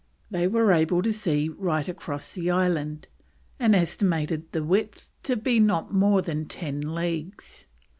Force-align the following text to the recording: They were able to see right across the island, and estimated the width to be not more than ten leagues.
They 0.31 0.47
were 0.47 0.71
able 0.73 1.03
to 1.03 1.13
see 1.13 1.47
right 1.47 1.87
across 1.87 2.33
the 2.33 2.49
island, 2.49 3.07
and 3.59 3.75
estimated 3.75 4.51
the 4.51 4.63
width 4.63 5.11
to 5.21 5.35
be 5.37 5.59
not 5.59 5.93
more 5.93 6.23
than 6.23 6.47
ten 6.47 6.95
leagues. 6.95 7.67